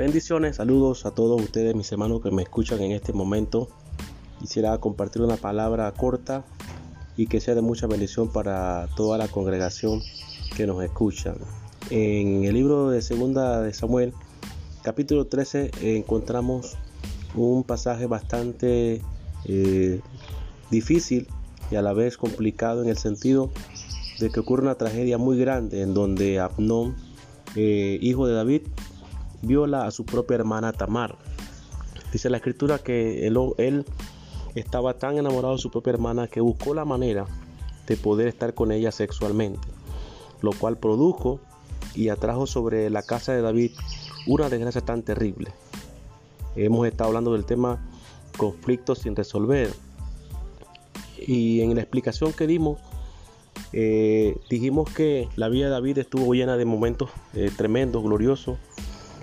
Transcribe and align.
Bendiciones, 0.00 0.56
saludos 0.56 1.04
a 1.04 1.10
todos 1.10 1.38
ustedes, 1.42 1.74
mis 1.74 1.92
hermanos 1.92 2.22
que 2.22 2.30
me 2.30 2.42
escuchan 2.42 2.80
en 2.80 2.92
este 2.92 3.12
momento. 3.12 3.68
Quisiera 4.38 4.78
compartir 4.78 5.20
una 5.20 5.36
palabra 5.36 5.92
corta 5.92 6.42
y 7.18 7.26
que 7.26 7.38
sea 7.38 7.54
de 7.54 7.60
mucha 7.60 7.86
bendición 7.86 8.32
para 8.32 8.88
toda 8.96 9.18
la 9.18 9.28
congregación 9.28 10.00
que 10.56 10.66
nos 10.66 10.82
escucha. 10.82 11.34
En 11.90 12.44
el 12.44 12.54
libro 12.54 12.88
de 12.88 13.02
Segunda 13.02 13.60
de 13.60 13.74
Samuel, 13.74 14.14
capítulo 14.82 15.26
13, 15.26 15.70
encontramos 15.82 16.78
un 17.34 17.62
pasaje 17.62 18.06
bastante 18.06 19.02
eh, 19.44 20.00
difícil 20.70 21.28
y 21.70 21.76
a 21.76 21.82
la 21.82 21.92
vez 21.92 22.16
complicado 22.16 22.82
en 22.82 22.88
el 22.88 22.96
sentido 22.96 23.50
de 24.18 24.30
que 24.30 24.40
ocurre 24.40 24.62
una 24.62 24.76
tragedia 24.76 25.18
muy 25.18 25.38
grande 25.38 25.82
en 25.82 25.92
donde 25.92 26.40
Abnón, 26.40 26.96
eh, 27.54 27.98
hijo 28.00 28.26
de 28.26 28.32
David, 28.32 28.62
viola 29.42 29.86
a 29.86 29.90
su 29.90 30.04
propia 30.04 30.36
hermana 30.36 30.72
Tamar. 30.72 31.16
Dice 32.12 32.30
la 32.30 32.38
escritura 32.38 32.78
que 32.78 33.26
él, 33.26 33.38
él 33.58 33.84
estaba 34.54 34.94
tan 34.94 35.18
enamorado 35.18 35.54
de 35.54 35.60
su 35.60 35.70
propia 35.70 35.92
hermana 35.92 36.26
que 36.28 36.40
buscó 36.40 36.74
la 36.74 36.84
manera 36.84 37.26
de 37.86 37.96
poder 37.96 38.28
estar 38.28 38.54
con 38.54 38.72
ella 38.72 38.92
sexualmente, 38.92 39.66
lo 40.42 40.52
cual 40.52 40.78
produjo 40.78 41.40
y 41.94 42.08
atrajo 42.08 42.46
sobre 42.46 42.90
la 42.90 43.02
casa 43.02 43.32
de 43.32 43.42
David 43.42 43.72
una 44.26 44.48
desgracia 44.48 44.80
tan 44.80 45.02
terrible. 45.02 45.52
Hemos 46.56 46.86
estado 46.86 47.08
hablando 47.08 47.32
del 47.32 47.44
tema 47.44 47.88
conflictos 48.36 49.00
sin 49.00 49.14
resolver 49.14 49.72
y 51.18 51.60
en 51.60 51.74
la 51.74 51.82
explicación 51.82 52.32
que 52.32 52.46
dimos 52.46 52.78
eh, 53.72 54.36
dijimos 54.48 54.90
que 54.90 55.28
la 55.36 55.48
vida 55.48 55.66
de 55.66 55.72
David 55.72 55.98
estuvo 55.98 56.34
llena 56.34 56.56
de 56.56 56.64
momentos 56.64 57.10
eh, 57.34 57.50
tremendos, 57.56 58.02
gloriosos, 58.02 58.58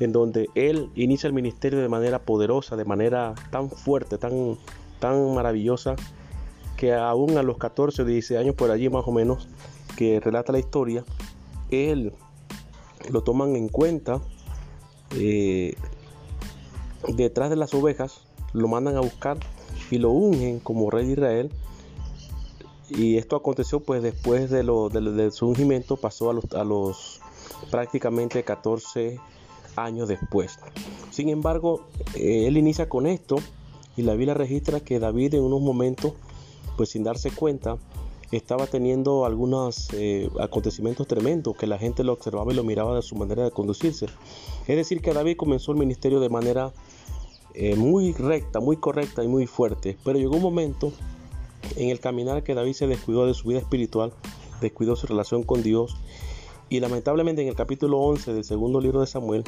en 0.00 0.12
donde 0.12 0.48
él 0.54 0.90
inicia 0.94 1.26
el 1.26 1.32
ministerio 1.32 1.80
de 1.80 1.88
manera 1.88 2.20
poderosa, 2.20 2.76
de 2.76 2.84
manera 2.84 3.34
tan 3.50 3.70
fuerte, 3.70 4.18
tan, 4.18 4.56
tan 5.00 5.34
maravillosa, 5.34 5.96
que 6.76 6.94
aún 6.94 7.36
a 7.36 7.42
los 7.42 7.58
14 7.58 8.02
o 8.02 8.04
16 8.04 8.40
años 8.40 8.54
por 8.54 8.70
allí 8.70 8.88
más 8.88 9.04
o 9.06 9.12
menos, 9.12 9.48
que 9.96 10.20
relata 10.20 10.52
la 10.52 10.60
historia, 10.60 11.04
él 11.70 12.12
lo 13.10 13.22
toman 13.22 13.56
en 13.56 13.68
cuenta 13.68 14.20
eh, 15.16 15.74
detrás 17.08 17.50
de 17.50 17.56
las 17.56 17.74
ovejas, 17.74 18.22
lo 18.52 18.68
mandan 18.68 18.96
a 18.96 19.00
buscar 19.00 19.38
y 19.90 19.98
lo 19.98 20.10
ungen 20.10 20.60
como 20.60 20.90
rey 20.90 21.06
de 21.06 21.12
Israel. 21.12 21.50
Y 22.90 23.18
esto 23.18 23.36
aconteció 23.36 23.80
pues 23.80 24.02
después 24.02 24.48
de, 24.50 24.62
lo, 24.62 24.90
su 25.30 25.48
ungimiento, 25.48 25.96
pasó 25.96 26.30
a 26.30 26.34
los, 26.34 26.44
a 26.52 26.64
los 26.64 27.20
prácticamente 27.70 28.44
14 28.44 29.20
años 29.84 30.08
después. 30.08 30.58
Sin 31.10 31.28
embargo, 31.28 31.86
eh, 32.14 32.46
él 32.46 32.56
inicia 32.56 32.88
con 32.88 33.06
esto 33.06 33.36
y 33.96 34.02
la 34.02 34.14
Biblia 34.14 34.34
registra 34.34 34.80
que 34.80 34.98
David 34.98 35.34
en 35.34 35.42
unos 35.42 35.60
momentos, 35.60 36.12
pues 36.76 36.90
sin 36.90 37.02
darse 37.02 37.30
cuenta, 37.30 37.78
estaba 38.30 38.66
teniendo 38.66 39.24
algunos 39.24 39.88
eh, 39.94 40.28
acontecimientos 40.38 41.06
tremendos 41.06 41.56
que 41.56 41.66
la 41.66 41.78
gente 41.78 42.04
lo 42.04 42.12
observaba 42.12 42.52
y 42.52 42.56
lo 42.56 42.62
miraba 42.62 42.94
de 42.94 43.02
su 43.02 43.16
manera 43.16 43.44
de 43.44 43.50
conducirse. 43.50 44.06
Es 44.66 44.76
decir, 44.76 45.00
que 45.00 45.12
David 45.12 45.36
comenzó 45.36 45.72
el 45.72 45.78
ministerio 45.78 46.20
de 46.20 46.28
manera 46.28 46.72
eh, 47.54 47.74
muy 47.74 48.12
recta, 48.12 48.60
muy 48.60 48.76
correcta 48.76 49.24
y 49.24 49.28
muy 49.28 49.46
fuerte, 49.46 49.96
pero 50.04 50.18
llegó 50.18 50.36
un 50.36 50.42
momento 50.42 50.92
en 51.76 51.88
el 51.88 52.00
caminar 52.00 52.42
que 52.42 52.54
David 52.54 52.74
se 52.74 52.86
descuidó 52.86 53.26
de 53.26 53.34
su 53.34 53.48
vida 53.48 53.58
espiritual, 53.58 54.12
descuidó 54.60 54.94
su 54.94 55.06
relación 55.06 55.42
con 55.42 55.62
Dios 55.62 55.96
y 56.68 56.80
lamentablemente 56.80 57.42
en 57.42 57.48
el 57.48 57.54
capítulo 57.54 57.98
11 57.98 58.32
del 58.34 58.44
segundo 58.44 58.80
libro 58.80 59.00
de 59.00 59.06
Samuel, 59.06 59.44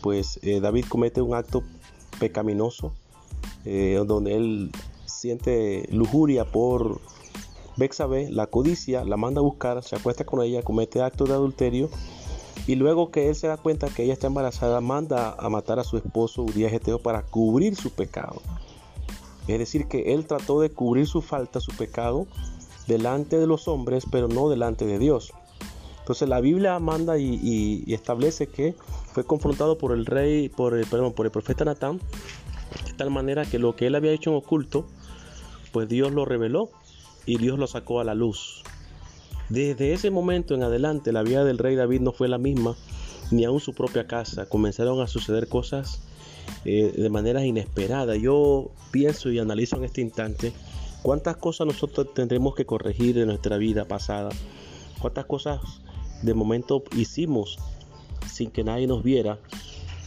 pues 0.00 0.38
eh, 0.42 0.60
David 0.60 0.86
comete 0.88 1.20
un 1.20 1.34
acto 1.34 1.62
pecaminoso, 2.18 2.92
eh, 3.64 4.02
donde 4.06 4.36
él 4.36 4.70
siente 5.06 5.88
lujuria 5.90 6.44
por 6.44 7.00
Bexabe, 7.76 8.30
la 8.30 8.46
codicia, 8.46 9.04
la 9.04 9.16
manda 9.16 9.40
a 9.40 9.44
buscar, 9.44 9.82
se 9.82 9.96
acuesta 9.96 10.24
con 10.24 10.42
ella, 10.42 10.62
comete 10.62 11.00
actos 11.00 11.28
de 11.28 11.34
adulterio 11.34 11.88
y 12.66 12.76
luego 12.76 13.10
que 13.10 13.28
él 13.28 13.34
se 13.34 13.46
da 13.46 13.56
cuenta 13.56 13.88
que 13.88 14.04
ella 14.04 14.12
está 14.12 14.26
embarazada, 14.26 14.80
manda 14.80 15.34
a 15.38 15.48
matar 15.48 15.78
a 15.78 15.84
su 15.84 15.96
esposo 15.96 16.42
Urias 16.42 16.70
Geteo 16.70 16.98
para 16.98 17.22
cubrir 17.22 17.76
su 17.76 17.90
pecado. 17.90 18.40
Es 19.46 19.58
decir, 19.58 19.86
que 19.86 20.14
él 20.14 20.26
trató 20.26 20.60
de 20.60 20.70
cubrir 20.70 21.06
su 21.06 21.20
falta, 21.20 21.60
su 21.60 21.72
pecado, 21.72 22.26
delante 22.86 23.38
de 23.38 23.46
los 23.46 23.68
hombres, 23.68 24.04
pero 24.10 24.28
no 24.28 24.48
delante 24.48 24.86
de 24.86 24.98
Dios. 24.98 25.32
Entonces 26.04 26.28
la 26.28 26.42
Biblia 26.42 26.78
manda 26.80 27.16
y, 27.16 27.82
establece 27.88 28.46
que 28.46 28.74
fue 29.14 29.24
confrontado 29.24 29.78
por 29.78 29.90
el 29.92 30.04
rey, 30.04 30.50
por 30.50 30.76
el, 30.76 30.84
perdón, 30.84 31.14
por 31.14 31.24
el 31.24 31.32
profeta 31.32 31.64
Natán, 31.64 31.98
de 32.84 32.92
tal 32.92 33.10
manera 33.10 33.46
que 33.46 33.58
lo 33.58 33.74
que 33.74 33.86
él 33.86 33.94
había 33.94 34.12
hecho 34.12 34.28
en 34.28 34.36
oculto, 34.36 34.86
pues 35.72 35.88
Dios 35.88 36.12
lo 36.12 36.26
reveló 36.26 36.68
y 37.24 37.38
Dios 37.38 37.58
lo 37.58 37.66
sacó 37.66 38.00
a 38.00 38.04
la 38.04 38.14
luz. 38.14 38.64
Desde 39.48 39.94
ese 39.94 40.10
momento 40.10 40.54
en 40.54 40.62
adelante 40.62 41.10
la 41.10 41.22
vida 41.22 41.42
del 41.42 41.56
rey 41.56 41.74
David 41.74 42.02
no 42.02 42.12
fue 42.12 42.28
la 42.28 42.36
misma, 42.36 42.76
ni 43.30 43.46
aún 43.46 43.60
su 43.60 43.72
propia 43.72 44.06
casa. 44.06 44.44
Comenzaron 44.44 45.00
a 45.00 45.06
suceder 45.06 45.48
cosas 45.48 46.02
eh, 46.66 46.92
de 46.94 47.08
manera 47.08 47.46
inesperada. 47.46 48.14
Yo 48.14 48.72
pienso 48.90 49.30
y 49.30 49.38
analizo 49.38 49.76
en 49.76 49.84
este 49.84 50.02
instante 50.02 50.52
cuántas 51.00 51.38
cosas 51.38 51.66
nosotros 51.66 52.12
tendremos 52.12 52.54
que 52.54 52.66
corregir 52.66 53.14
de 53.14 53.24
nuestra 53.24 53.56
vida 53.56 53.86
pasada, 53.86 54.28
cuántas 55.00 55.24
cosas 55.24 55.60
de 56.22 56.34
momento 56.34 56.82
hicimos 56.96 57.58
sin 58.30 58.50
que 58.50 58.64
nadie 58.64 58.86
nos 58.86 59.02
viera 59.02 59.38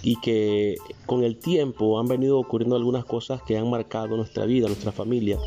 y 0.02 0.20
que 0.22 0.76
con 1.06 1.24
el 1.24 1.38
tiempo 1.38 2.00
han 2.00 2.08
venido 2.08 2.40
ocurriendo 2.40 2.76
algunas 2.76 3.06
cosas 3.06 3.42
que 3.44 3.58
han 3.58 3.70
marcado 3.70 4.16
nuestra 4.16 4.46
vida, 4.46 4.68
nuestra 4.68 4.92
familia. 4.92 5.38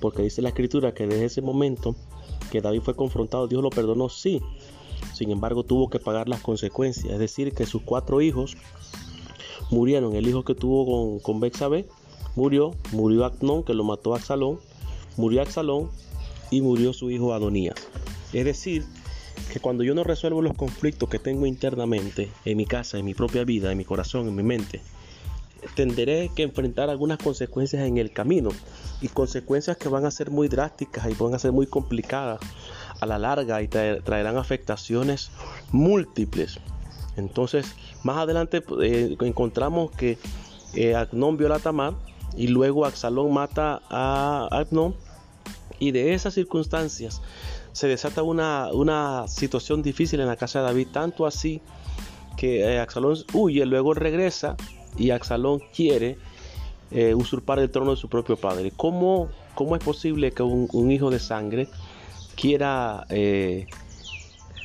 Porque 0.00 0.22
dice 0.22 0.42
la 0.42 0.50
escritura 0.50 0.94
que 0.94 1.06
desde 1.06 1.26
ese 1.26 1.42
momento 1.42 1.94
que 2.50 2.60
David 2.60 2.82
fue 2.82 2.94
confrontado, 2.94 3.48
Dios 3.48 3.62
lo 3.62 3.70
perdonó, 3.70 4.08
sí. 4.08 4.40
Sin 5.14 5.30
embargo, 5.30 5.64
tuvo 5.64 5.88
que 5.88 5.98
pagar 5.98 6.28
las 6.28 6.40
consecuencias. 6.40 7.12
Es 7.12 7.18
decir, 7.18 7.52
que 7.52 7.66
sus 7.66 7.82
cuatro 7.82 8.20
hijos 8.20 8.56
murieron. 9.70 10.14
El 10.14 10.26
hijo 10.28 10.44
que 10.44 10.54
tuvo 10.54 11.20
con, 11.20 11.40
con 11.40 11.50
murió. 12.36 12.74
Murió 12.92 13.24
Acnón, 13.24 13.62
que 13.62 13.74
lo 13.74 13.84
mató 13.84 14.14
a 14.14 14.18
Axalón. 14.18 14.58
Murió 15.16 15.42
Axalón 15.42 15.90
y 16.50 16.60
murió 16.60 16.92
su 16.92 17.10
hijo 17.10 17.32
Adonías. 17.34 17.76
Es 18.32 18.44
decir, 18.44 18.84
que 19.52 19.60
cuando 19.60 19.82
yo 19.82 19.94
no 19.94 20.04
resuelvo 20.04 20.42
los 20.42 20.56
conflictos 20.56 21.08
que 21.08 21.18
tengo 21.18 21.46
internamente, 21.46 22.30
en 22.44 22.56
mi 22.56 22.66
casa, 22.66 22.98
en 22.98 23.04
mi 23.04 23.14
propia 23.14 23.44
vida, 23.44 23.72
en 23.72 23.78
mi 23.78 23.84
corazón, 23.84 24.28
en 24.28 24.36
mi 24.36 24.42
mente, 24.42 24.80
tendré 25.74 26.30
que 26.34 26.42
enfrentar 26.42 26.90
algunas 26.90 27.18
consecuencias 27.18 27.86
en 27.86 27.98
el 27.98 28.12
camino 28.12 28.50
y 29.00 29.08
consecuencias 29.08 29.76
que 29.76 29.88
van 29.88 30.06
a 30.06 30.10
ser 30.10 30.30
muy 30.30 30.48
drásticas 30.48 31.08
y 31.10 31.14
van 31.14 31.34
a 31.34 31.38
ser 31.38 31.52
muy 31.52 31.66
complicadas 31.66 32.40
a 33.00 33.06
la 33.06 33.18
larga 33.18 33.62
y 33.62 33.68
traerán 33.68 34.36
afectaciones 34.36 35.30
múltiples. 35.72 36.58
Entonces, 37.16 37.66
más 38.02 38.18
adelante 38.18 38.62
eh, 38.82 39.16
encontramos 39.20 39.90
que 39.90 40.18
eh, 40.74 40.94
viola 41.12 41.56
a 41.56 41.58
Tamar 41.58 41.94
y 42.36 42.48
luego 42.48 42.86
Axalón 42.86 43.32
mata 43.32 43.82
a 43.90 44.48
Agnón 44.50 44.94
y 45.78 45.90
de 45.90 46.14
esas 46.14 46.34
circunstancias 46.34 47.20
se 47.72 47.88
desata 47.88 48.22
una, 48.22 48.68
una 48.72 49.28
situación 49.28 49.82
difícil 49.82 50.20
en 50.20 50.26
la 50.26 50.36
casa 50.36 50.60
de 50.60 50.66
David, 50.66 50.88
tanto 50.92 51.26
así 51.26 51.60
que 52.36 52.60
eh, 52.60 52.80
Axalón 52.80 53.16
huye, 53.32 53.66
luego 53.66 53.94
regresa 53.94 54.56
y 54.96 55.10
Axalón 55.10 55.60
quiere 55.74 56.16
eh, 56.90 57.14
usurpar 57.14 57.58
el 57.58 57.70
trono 57.70 57.92
de 57.92 57.96
su 57.96 58.08
propio 58.08 58.36
padre. 58.36 58.72
¿Cómo, 58.74 59.28
cómo 59.54 59.76
es 59.76 59.84
posible 59.84 60.32
que 60.32 60.42
un, 60.42 60.90
hijo 60.90 61.10
de 61.10 61.18
sangre 61.20 61.68
quiera 62.34 63.06
eh, 63.10 63.66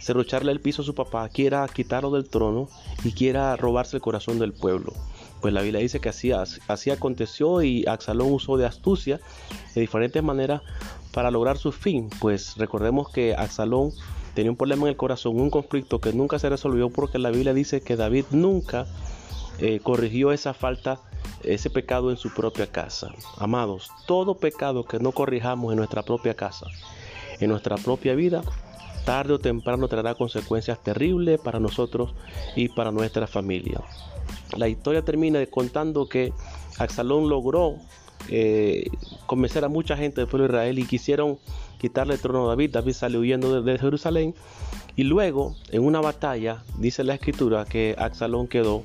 cerrocharle 0.01 0.51
el 0.51 0.62
piso 0.62 0.81
a 0.81 0.85
su 0.85 0.95
papá, 0.95 1.27
quiera 1.30 1.68
quitarlo 1.68 2.12
del 2.12 2.30
trono 2.30 2.69
y 3.03 3.12
quiera 3.12 3.56
robarse 3.57 3.97
el 3.97 4.01
corazón 4.01 4.39
del 4.39 4.53
pueblo? 4.53 4.94
Pues 5.41 5.53
la 5.53 5.62
Biblia 5.62 5.81
dice 5.81 6.00
que 6.00 6.09
así, 6.09 6.31
así 6.31 6.89
aconteció 6.89 7.62
y 7.62 7.85
Axalón 7.85 8.31
usó 8.31 8.57
de 8.57 8.65
astucia 8.65 9.19
de 9.75 9.81
diferentes 9.81 10.24
maneras 10.24 10.62
para 11.15 11.31
lograr 11.31 11.57
su 11.57 11.71
fin. 11.71 12.09
Pues 12.19 12.57
recordemos 12.57 13.09
que 13.09 13.33
Axalón 13.35 13.94
tenía 14.33 14.51
un 14.51 14.57
problema 14.57 14.83
en 14.83 14.89
el 14.89 14.97
corazón, 14.97 15.39
un 15.39 15.50
conflicto 15.50 16.01
que 16.01 16.12
nunca 16.12 16.38
se 16.39 16.50
resolvió 16.50 16.89
porque 16.89 17.17
la 17.19 17.31
Biblia 17.31 17.53
dice 17.53 17.79
que 17.79 17.95
David 17.95 18.25
nunca 18.31 18.85
eh, 19.59 19.79
corrigió 19.81 20.33
esa 20.33 20.53
falta, 20.53 21.00
ese 21.41 21.69
pecado 21.69 22.12
en 22.12 22.17
su 22.17 22.33
propia 22.33 22.67
casa. 22.67 23.13
Amados, 23.38 23.91
todo 24.06 24.35
pecado 24.35 24.83
que 24.83 25.00
no 25.00 25.13
corrijamos 25.13 25.71
en 25.71 25.77
nuestra 25.77 26.03
propia 26.03 26.33
casa, 26.33 26.67
en 27.39 27.50
nuestra 27.50 27.77
propia 27.77 28.13
vida, 28.13 28.41
tarde 29.06 29.35
o 29.35 29.39
temprano 29.39 29.88
traerá 29.88 30.15
consecuencias 30.15 30.83
terribles 30.83 31.39
para 31.39 31.61
nosotros 31.61 32.13
y 32.57 32.68
para 32.68 32.91
nuestra 32.91 33.25
familia. 33.25 33.79
La 34.57 34.68
historia 34.68 35.01
termina 35.01 35.45
contando 35.45 36.09
que 36.09 36.33
Axalón 36.77 37.29
logró 37.29 37.77
eh, 38.27 38.89
convencer 39.25 39.63
a 39.66 39.69
mucha 39.69 39.98
gente 39.98 40.22
del 40.22 40.30
pueblo 40.30 40.48
de 40.48 40.54
Israel 40.54 40.80
y 40.80 40.86
quisieron 40.86 41.38
quitarle 41.80 42.16
el 42.16 42.19
trono 42.19 42.45
a 42.45 42.50
David. 42.50 42.72
David 42.72 42.94
salió 42.94 43.19
huyendo 43.19 43.62
de, 43.62 43.77
Jerusalén 43.77 44.36
y 44.95 45.04
luego 45.04 45.56
en 45.72 45.83
una 45.83 46.01
batalla 46.01 46.63
dice 46.80 47.04
la 47.04 47.16
escritura 47.16 47.66
que 47.66 47.95
Axalón 47.98 48.48
quedó 48.48 48.83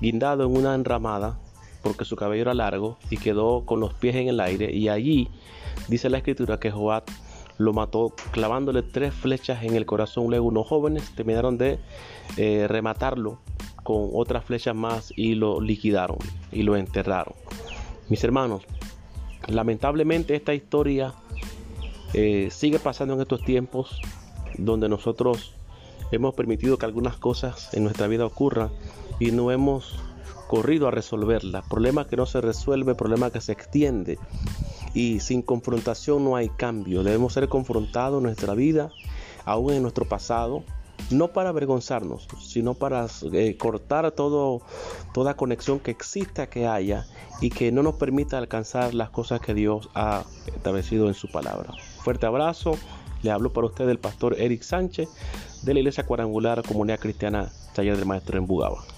guindado 0.00 0.44
en 0.44 0.56
una 0.56 0.74
enramada 0.74 1.38
porque 1.82 2.04
su 2.04 2.16
cabello 2.16 2.42
era 2.42 2.54
largo 2.54 2.98
y 3.10 3.16
quedó 3.16 3.64
con 3.64 3.80
los 3.80 3.94
pies 3.94 4.16
en 4.16 4.28
el 4.28 4.40
aire 4.40 4.72
y 4.72 4.88
allí 4.88 5.28
dice 5.88 6.10
la 6.10 6.18
escritura 6.18 6.58
que 6.58 6.70
Joab 6.70 7.04
lo 7.58 7.72
mató 7.72 8.12
clavándole 8.32 8.82
tres 8.82 9.14
flechas 9.14 9.62
en 9.62 9.76
el 9.76 9.86
corazón. 9.86 10.26
Luego 10.28 10.46
unos 10.46 10.66
jóvenes 10.66 11.14
terminaron 11.14 11.56
de 11.56 11.78
eh, 12.36 12.66
rematarlo 12.68 13.38
con 13.82 14.10
otras 14.12 14.44
flechas 14.44 14.74
más 14.74 15.12
y 15.16 15.36
lo 15.36 15.60
liquidaron 15.60 16.18
y 16.52 16.62
lo 16.64 16.76
enterraron. 16.76 17.34
Mis 18.08 18.22
hermanos, 18.24 18.62
lamentablemente 19.48 20.34
esta 20.34 20.54
historia 20.54 21.14
eh, 22.14 22.48
sigue 22.50 22.78
pasando 22.78 23.14
en 23.14 23.20
estos 23.20 23.44
tiempos 23.44 24.00
donde 24.58 24.88
nosotros 24.88 25.52
hemos 26.12 26.34
permitido 26.34 26.78
que 26.78 26.86
algunas 26.86 27.16
cosas 27.16 27.72
en 27.74 27.84
nuestra 27.84 28.06
vida 28.06 28.24
ocurran 28.24 28.70
y 29.18 29.32
no 29.32 29.50
hemos 29.50 29.98
corrido 30.46 30.88
a 30.88 30.90
resolverla. 30.90 31.62
Problema 31.62 32.06
que 32.06 32.16
no 32.16 32.26
se 32.26 32.40
resuelve, 32.40 32.94
problema 32.94 33.30
que 33.30 33.40
se 33.40 33.52
extiende. 33.52 34.18
Y 34.94 35.20
sin 35.20 35.42
confrontación 35.42 36.24
no 36.24 36.36
hay 36.36 36.48
cambio. 36.48 37.02
Debemos 37.02 37.32
ser 37.32 37.48
confrontados 37.48 38.18
en 38.18 38.24
nuestra 38.24 38.54
vida, 38.54 38.90
aún 39.44 39.72
en 39.72 39.82
nuestro 39.82 40.06
pasado, 40.06 40.64
no 41.10 41.28
para 41.28 41.50
avergonzarnos, 41.50 42.28
sino 42.40 42.74
para 42.74 43.06
eh, 43.32 43.56
cortar 43.56 44.10
todo, 44.12 44.62
toda 45.12 45.36
conexión 45.36 45.78
que 45.78 45.90
exista, 45.90 46.48
que 46.48 46.66
haya 46.66 47.06
y 47.40 47.50
que 47.50 47.72
no 47.72 47.82
nos 47.82 47.94
permita 47.94 48.38
alcanzar 48.38 48.94
las 48.94 49.10
cosas 49.10 49.40
que 49.40 49.54
Dios 49.54 49.88
ha 49.94 50.24
establecido 50.46 51.08
en 51.08 51.14
su 51.14 51.28
palabra. 51.28 51.72
Fuerte 52.02 52.26
abrazo. 52.26 52.72
Le 53.22 53.30
hablo 53.30 53.52
para 53.52 53.66
usted 53.66 53.88
el 53.88 53.98
pastor 53.98 54.38
Eric 54.38 54.62
Sánchez 54.62 55.08
de 55.62 55.74
la 55.74 55.80
Iglesia 55.80 56.04
Cuadrangular 56.04 56.62
Comunidad 56.62 57.00
Cristiana 57.00 57.50
Taller 57.74 57.96
del 57.96 58.06
Maestro 58.06 58.38
en 58.38 58.46
Bugaba. 58.46 58.95